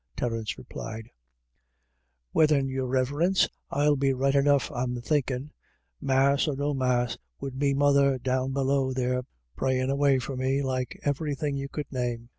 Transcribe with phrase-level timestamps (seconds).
[0.17, 1.11] Terence replied:"
[2.33, 5.51] Whethen, your Riverince, I'll be right enough I'm thinking
[6.01, 9.21] Mass or no Mass, wid me mother down below there
[9.55, 12.29] prayin' away for me like iverything you could name.